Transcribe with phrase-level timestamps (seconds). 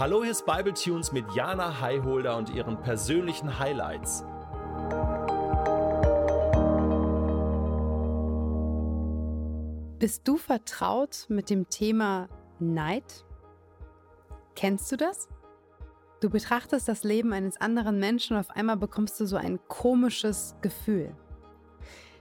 [0.00, 4.24] Hallo, hier ist Bible Tunes mit Jana Highholder und ihren persönlichen Highlights.
[9.98, 13.26] Bist du vertraut mit dem Thema Neid?
[14.56, 15.28] Kennst du das?
[16.22, 20.56] Du betrachtest das Leben eines anderen Menschen und auf einmal bekommst du so ein komisches
[20.62, 21.14] Gefühl.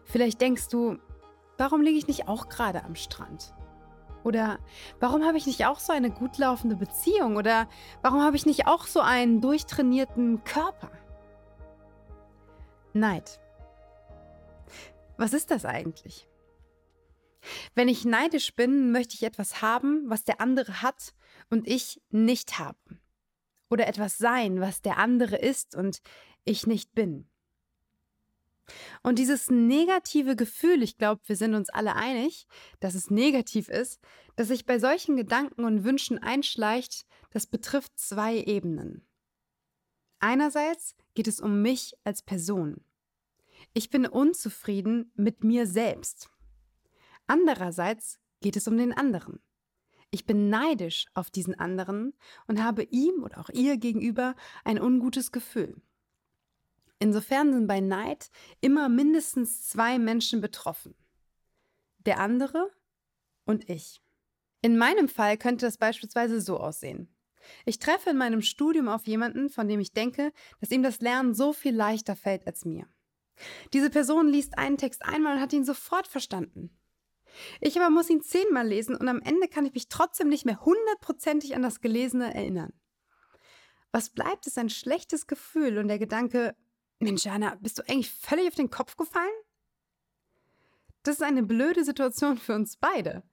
[0.04, 0.98] Vielleicht denkst du,
[1.57, 3.54] warum liege ich nicht auch gerade am Strand?
[4.23, 4.59] Oder
[4.99, 7.37] warum habe ich nicht auch so eine gut laufende Beziehung?
[7.37, 7.69] Oder
[8.01, 10.91] warum habe ich nicht auch so einen durchtrainierten Körper?
[12.93, 13.39] Neid.
[15.18, 16.27] Was ist das eigentlich?
[17.75, 21.13] Wenn ich neidisch bin, möchte ich etwas haben, was der andere hat
[21.49, 22.77] und ich nicht habe.
[23.69, 26.01] Oder etwas sein, was der andere ist und
[26.43, 27.29] ich nicht bin.
[29.04, 32.47] Und dieses negative Gefühl, ich glaube, wir sind uns alle einig,
[32.80, 34.00] dass es negativ ist,
[34.36, 39.05] dass sich bei solchen Gedanken und Wünschen einschleicht, das betrifft zwei Ebenen.
[40.19, 42.83] Einerseits geht es um mich als Person.
[43.73, 46.29] Ich bin unzufrieden mit mir selbst.
[47.27, 49.39] Andererseits geht es um den anderen.
[50.11, 52.13] Ich bin neidisch auf diesen anderen
[52.47, 55.79] und habe ihm oder auch ihr gegenüber ein ungutes Gefühl.
[57.00, 60.95] Insofern sind bei Neid immer mindestens zwei Menschen betroffen.
[62.06, 62.69] Der andere
[63.45, 64.02] und ich.
[64.61, 67.16] In meinem Fall könnte das beispielsweise so aussehen.
[67.66, 71.33] Ich treffe in meinem Studium auf jemanden, von dem ich denke, dass ihm das Lernen
[71.33, 72.88] so viel leichter fällt als mir.
[73.73, 76.78] Diese Person liest einen Text einmal und hat ihn sofort verstanden.
[77.61, 80.66] Ich aber muss ihn zehnmal lesen und am Ende kann ich mich trotzdem nicht mehr
[80.66, 82.73] hundertprozentig an das Gelesene erinnern.
[83.91, 86.56] Was bleibt, ist ein schlechtes Gefühl und der Gedanke,
[87.00, 89.28] Mensch, Jana, bist du eigentlich völlig auf den Kopf gefallen?
[91.03, 93.23] Das ist eine blöde Situation für uns beide.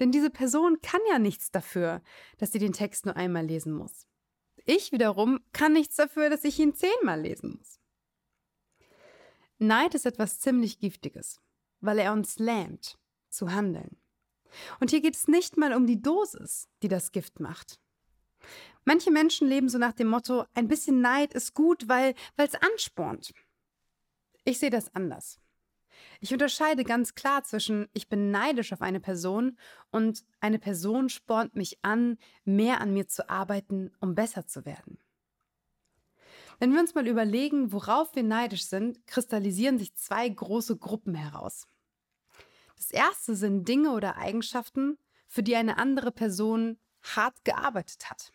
[0.00, 2.02] Denn diese Person kann ja nichts dafür,
[2.38, 4.06] dass sie den Text nur einmal lesen muss.
[4.66, 7.80] Ich wiederum kann nichts dafür, dass ich ihn zehnmal lesen muss.
[9.58, 11.40] Neid ist etwas ziemlich Giftiges,
[11.80, 12.98] weil er uns lähmt,
[13.30, 13.96] zu handeln.
[14.80, 17.80] Und hier geht es nicht mal um die Dosis, die das Gift macht.
[18.84, 23.32] Manche Menschen leben so nach dem Motto, ein bisschen Neid ist gut, weil es anspornt.
[24.44, 25.40] Ich sehe das anders.
[26.20, 29.58] Ich unterscheide ganz klar zwischen, ich bin neidisch auf eine Person
[29.90, 34.98] und eine Person spornt mich an, mehr an mir zu arbeiten, um besser zu werden.
[36.58, 41.66] Wenn wir uns mal überlegen, worauf wir neidisch sind, kristallisieren sich zwei große Gruppen heraus.
[42.76, 48.32] Das erste sind Dinge oder Eigenschaften, für die eine andere Person hart gearbeitet hat.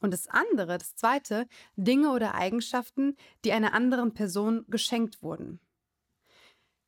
[0.00, 1.46] Und das andere, das zweite,
[1.76, 5.60] Dinge oder Eigenschaften, die einer anderen Person geschenkt wurden.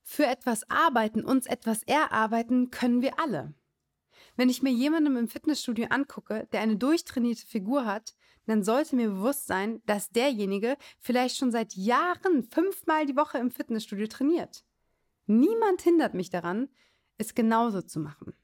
[0.02, 3.54] Für etwas arbeiten, uns etwas erarbeiten können wir alle.
[4.36, 8.14] Wenn ich mir jemandem im Fitnessstudio angucke, der eine durchtrainierte Figur hat,
[8.46, 13.50] dann sollte mir bewusst sein, dass derjenige vielleicht schon seit Jahren fünfmal die Woche im
[13.50, 14.64] Fitnessstudio trainiert.
[15.26, 16.68] Niemand hindert mich daran,
[17.16, 18.34] es genauso zu machen.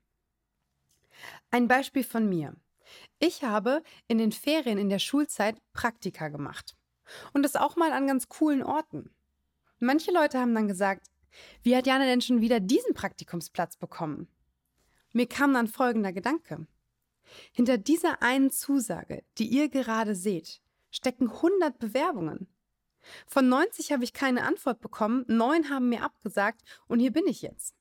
[1.51, 2.55] Ein Beispiel von mir.
[3.19, 6.77] Ich habe in den Ferien in der Schulzeit Praktika gemacht.
[7.33, 9.11] Und das auch mal an ganz coolen Orten.
[9.79, 11.07] Manche Leute haben dann gesagt,
[11.63, 14.29] wie hat Jana denn schon wieder diesen Praktikumsplatz bekommen?
[15.13, 16.67] Mir kam dann folgender Gedanke.
[17.53, 20.61] Hinter dieser einen Zusage, die ihr gerade seht,
[20.91, 22.49] stecken 100 Bewerbungen.
[23.27, 27.43] Von 90 habe ich keine Antwort bekommen, neun haben mir abgesagt und hier bin ich
[27.43, 27.80] jetzt.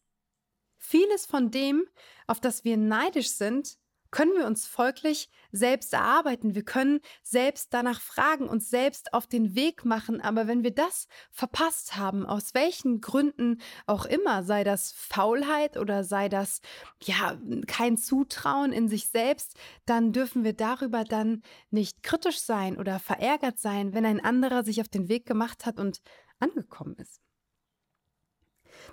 [0.80, 1.86] Vieles von dem,
[2.26, 3.78] auf das wir neidisch sind,
[4.12, 6.56] können wir uns folglich selbst erarbeiten.
[6.56, 10.22] Wir können selbst danach fragen, uns selbst auf den Weg machen.
[10.22, 16.04] Aber wenn wir das verpasst haben, aus welchen Gründen auch immer, sei das Faulheit oder
[16.04, 16.62] sei das
[17.04, 23.00] ja kein Zutrauen in sich selbst, dann dürfen wir darüber dann nicht kritisch sein oder
[23.00, 26.02] verärgert sein, wenn ein anderer sich auf den Weg gemacht hat und
[26.40, 27.22] angekommen ist.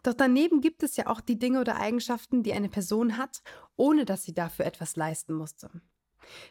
[0.03, 3.43] Doch daneben gibt es ja auch die Dinge oder Eigenschaften, die eine Person hat,
[3.77, 5.71] ohne dass sie dafür etwas leisten musste.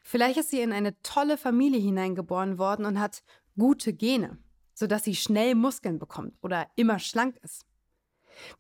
[0.04, 3.24] Vielleicht ist sie in eine tolle Familie hineingeboren worden und hat
[3.58, 4.38] gute Gene,
[4.74, 7.66] sodass sie schnell Muskeln bekommt oder immer schlank ist.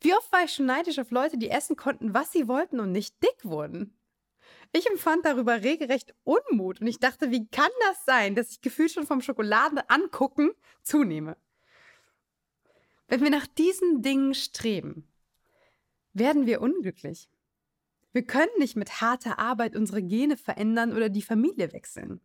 [0.02, 2.92] Wie oft war ich schon neidisch auf Leute, die essen konnten, was sie wollten und
[2.92, 3.98] nicht dick wurden?
[4.72, 8.92] Ich empfand darüber regelrecht Unmut und ich dachte, wie kann das sein, dass ich gefühlt
[8.92, 10.52] schon vom Schokolade angucken
[10.82, 11.38] zunehme?
[13.08, 15.08] Wenn wir nach diesen Dingen streben,
[16.14, 17.30] werden wir unglücklich.
[18.14, 22.22] Wir können nicht mit harter Arbeit unsere Gene verändern oder die Familie wechseln.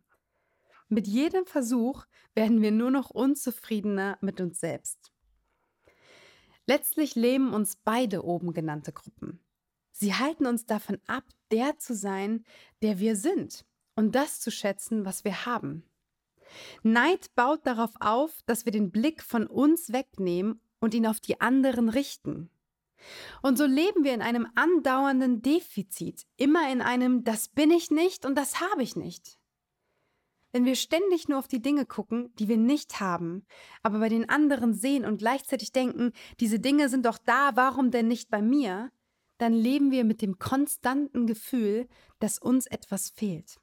[0.87, 5.11] Mit jedem Versuch werden wir nur noch unzufriedener mit uns selbst.
[6.65, 9.43] Letztlich lähmen uns beide oben genannte Gruppen.
[9.91, 12.45] Sie halten uns davon ab, der zu sein,
[12.81, 15.83] der wir sind und das zu schätzen, was wir haben.
[16.83, 21.39] Neid baut darauf auf, dass wir den Blick von uns wegnehmen und ihn auf die
[21.39, 22.49] anderen richten.
[23.41, 28.25] Und so leben wir in einem andauernden Defizit, immer in einem Das bin ich nicht
[28.25, 29.39] und das habe ich nicht.
[30.51, 33.45] Wenn wir ständig nur auf die Dinge gucken, die wir nicht haben,
[33.83, 36.11] aber bei den anderen sehen und gleichzeitig denken,
[36.41, 38.91] diese Dinge sind doch da, warum denn nicht bei mir,
[39.37, 41.87] dann leben wir mit dem konstanten Gefühl,
[42.19, 43.59] dass uns etwas fehlt.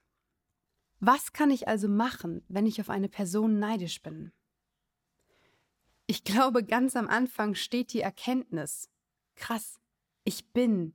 [0.99, 4.33] Was kann ich also machen, wenn ich auf eine Person neidisch bin?
[6.11, 8.89] Ich glaube, ganz am Anfang steht die Erkenntnis,
[9.37, 9.79] krass,
[10.25, 10.95] ich bin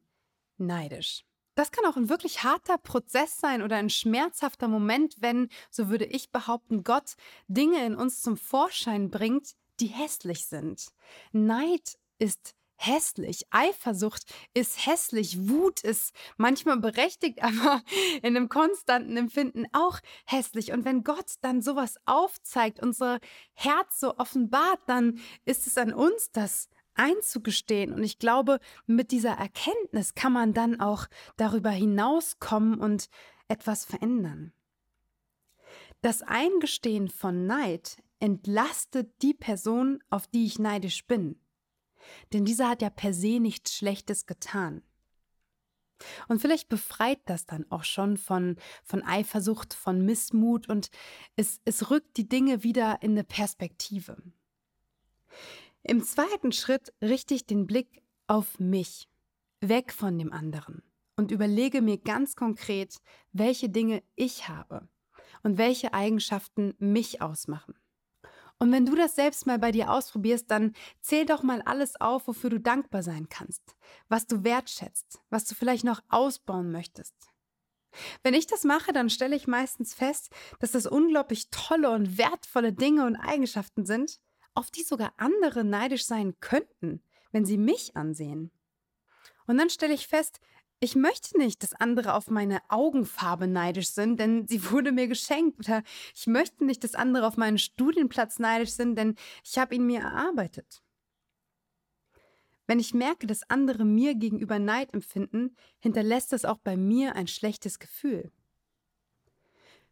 [0.57, 1.23] neidisch.
[1.53, 6.05] Das kann auch ein wirklich harter Prozess sein oder ein schmerzhafter Moment, wenn, so würde
[6.05, 7.13] ich behaupten, Gott
[7.47, 10.87] Dinge in uns zum Vorschein bringt, die hässlich sind.
[11.31, 14.23] Neid ist hässlich, Eifersucht
[14.53, 17.81] ist hässlich, Wut ist manchmal berechtigt, aber
[18.21, 20.71] in einem konstanten Empfinden auch hässlich.
[20.71, 23.19] Und wenn Gott dann sowas aufzeigt, unser
[23.53, 27.93] Herz so offenbart, dann ist es an uns, das einzugestehen.
[27.93, 33.09] Und ich glaube, mit dieser Erkenntnis kann man dann auch darüber hinauskommen und
[33.47, 34.53] etwas verändern.
[36.01, 41.39] Das Eingestehen von Neid entlastet die Person, auf die ich neidisch bin.
[42.31, 44.83] Denn dieser hat ja per se nichts Schlechtes getan.
[46.27, 50.89] Und vielleicht befreit das dann auch schon von, von Eifersucht, von Missmut und
[51.35, 54.17] es, es rückt die Dinge wieder in eine Perspektive.
[55.83, 59.09] Im zweiten Schritt richte ich den Blick auf mich,
[59.59, 60.81] weg von dem anderen
[61.15, 62.97] und überlege mir ganz konkret,
[63.31, 64.87] welche Dinge ich habe
[65.43, 67.75] und welche Eigenschaften mich ausmachen.
[68.59, 72.27] Und wenn du das selbst mal bei dir ausprobierst, dann zähl doch mal alles auf,
[72.27, 73.75] wofür du dankbar sein kannst,
[74.07, 77.15] was du wertschätzt, was du vielleicht noch ausbauen möchtest.
[78.23, 82.73] Wenn ich das mache, dann stelle ich meistens fest, dass das unglaublich tolle und wertvolle
[82.73, 84.19] Dinge und Eigenschaften sind,
[84.55, 88.51] auf die sogar andere neidisch sein könnten, wenn sie mich ansehen.
[89.45, 90.39] Und dann stelle ich fest,
[90.83, 95.59] ich möchte nicht, dass andere auf meine Augenfarbe neidisch sind, denn sie wurde mir geschenkt.
[95.59, 95.83] Oder
[96.13, 100.01] ich möchte nicht, dass andere auf meinen Studienplatz neidisch sind, denn ich habe ihn mir
[100.01, 100.83] erarbeitet.
[102.67, 107.27] Wenn ich merke, dass andere mir gegenüber Neid empfinden, hinterlässt das auch bei mir ein
[107.27, 108.31] schlechtes Gefühl.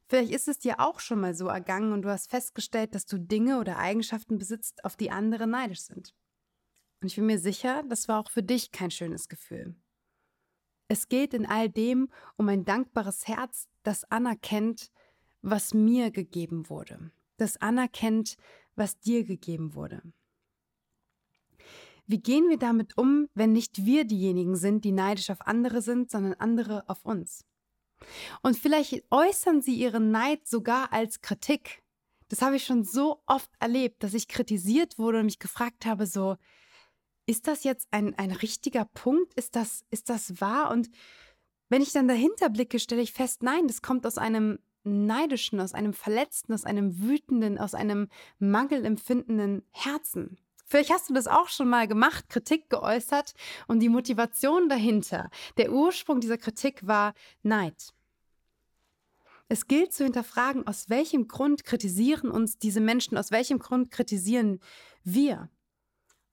[0.07, 3.17] Vielleicht ist es dir auch schon mal so ergangen und du hast festgestellt, dass du
[3.17, 6.13] Dinge oder Eigenschaften besitzt, auf die andere neidisch sind.
[7.01, 9.75] Und ich bin mir sicher, das war auch für dich kein schönes Gefühl.
[10.91, 14.91] Es geht in all dem um ein dankbares Herz, das anerkennt,
[15.41, 18.35] was mir gegeben wurde, das anerkennt,
[18.75, 20.01] was dir gegeben wurde.
[22.07, 26.11] Wie gehen wir damit um, wenn nicht wir diejenigen sind, die neidisch auf andere sind,
[26.11, 27.45] sondern andere auf uns?
[28.41, 31.83] Und vielleicht äußern sie ihren Neid sogar als Kritik.
[32.27, 36.05] Das habe ich schon so oft erlebt, dass ich kritisiert wurde und mich gefragt habe,
[36.05, 36.35] so,
[37.25, 39.33] ist das jetzt ein, ein richtiger Punkt?
[39.35, 40.71] Ist das, ist das wahr?
[40.71, 40.89] Und
[41.69, 45.73] wenn ich dann dahinter blicke, stelle ich fest, nein, das kommt aus einem neidischen, aus
[45.73, 48.07] einem verletzten, aus einem wütenden, aus einem
[48.39, 50.37] mangelempfindenden Herzen.
[50.65, 53.33] Vielleicht hast du das auch schon mal gemacht, Kritik geäußert
[53.67, 57.13] und die Motivation dahinter, der Ursprung dieser Kritik war
[57.43, 57.93] Neid.
[59.49, 64.61] Es gilt zu hinterfragen, aus welchem Grund kritisieren uns diese Menschen, aus welchem Grund kritisieren
[65.03, 65.49] wir.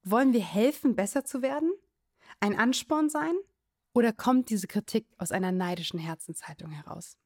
[0.03, 1.71] Wollen wir helfen, besser zu werden?
[2.39, 3.35] Ein Ansporn sein?
[3.93, 7.17] Oder kommt diese Kritik aus einer neidischen Herzenshaltung heraus?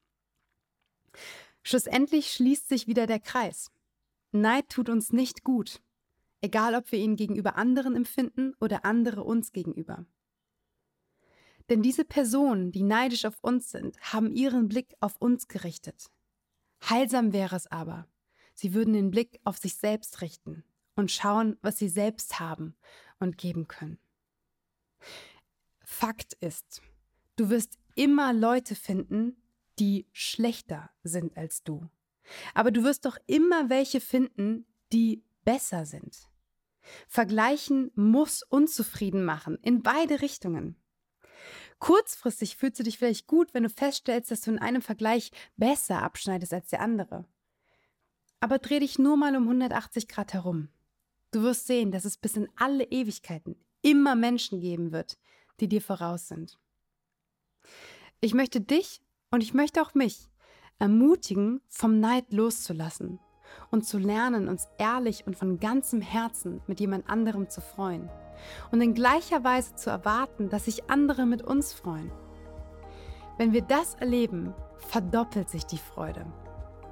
[1.62, 3.70] Schlussendlich schließt sich wieder der Kreis.
[4.32, 5.80] Neid tut uns nicht gut
[6.44, 10.04] egal ob wir ihn gegenüber anderen empfinden oder andere uns gegenüber.
[11.70, 16.10] Denn diese Personen, die neidisch auf uns sind, haben ihren Blick auf uns gerichtet.
[16.86, 18.06] Heilsam wäre es aber,
[18.52, 22.76] sie würden den Blick auf sich selbst richten und schauen, was sie selbst haben
[23.18, 23.98] und geben können.
[25.84, 26.82] Fakt ist,
[27.36, 29.36] du wirst immer Leute finden,
[29.78, 31.88] die schlechter sind als du.
[32.54, 36.28] Aber du wirst doch immer welche finden, die besser sind.
[37.08, 40.76] Vergleichen muss unzufrieden machen, in beide Richtungen.
[41.78, 46.02] Kurzfristig fühlst du dich vielleicht gut, wenn du feststellst, dass du in einem Vergleich besser
[46.02, 47.26] abschneidest als der andere.
[48.40, 50.68] Aber dreh dich nur mal um 180 Grad herum.
[51.34, 55.18] Du wirst sehen, dass es bis in alle Ewigkeiten immer Menschen geben wird,
[55.58, 56.60] die dir voraus sind.
[58.20, 60.30] Ich möchte dich und ich möchte auch mich
[60.78, 63.18] ermutigen, vom Neid loszulassen
[63.72, 68.08] und zu lernen, uns ehrlich und von ganzem Herzen mit jemand anderem zu freuen
[68.70, 72.12] und in gleicher Weise zu erwarten, dass sich andere mit uns freuen.
[73.38, 76.32] Wenn wir das erleben, verdoppelt sich die Freude.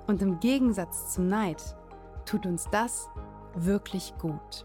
[0.08, 1.62] Und im Gegensatz zum Neid
[2.26, 3.08] tut uns das
[3.54, 4.64] wirklich gut.